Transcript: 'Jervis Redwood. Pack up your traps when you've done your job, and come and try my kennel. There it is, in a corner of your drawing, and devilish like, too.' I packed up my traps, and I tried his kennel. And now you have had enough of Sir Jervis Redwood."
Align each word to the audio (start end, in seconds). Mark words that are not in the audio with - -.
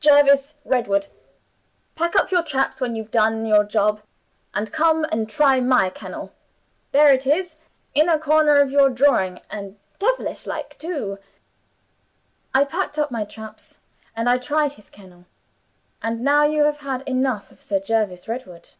'Jervis 0.00 0.54
Redwood. 0.64 1.06
Pack 1.94 2.16
up 2.16 2.32
your 2.32 2.42
traps 2.42 2.80
when 2.80 2.96
you've 2.96 3.12
done 3.12 3.46
your 3.46 3.62
job, 3.62 4.02
and 4.52 4.72
come 4.72 5.04
and 5.12 5.30
try 5.30 5.60
my 5.60 5.90
kennel. 5.90 6.32
There 6.90 7.12
it 7.14 7.24
is, 7.24 7.54
in 7.94 8.08
a 8.08 8.18
corner 8.18 8.56
of 8.56 8.72
your 8.72 8.90
drawing, 8.90 9.40
and 9.48 9.78
devilish 10.00 10.44
like, 10.44 10.76
too.' 10.80 11.20
I 12.52 12.64
packed 12.64 12.98
up 12.98 13.12
my 13.12 13.24
traps, 13.24 13.78
and 14.16 14.28
I 14.28 14.38
tried 14.38 14.72
his 14.72 14.90
kennel. 14.90 15.24
And 16.02 16.20
now 16.22 16.42
you 16.42 16.64
have 16.64 16.78
had 16.80 17.02
enough 17.02 17.52
of 17.52 17.62
Sir 17.62 17.78
Jervis 17.78 18.26
Redwood." 18.26 18.70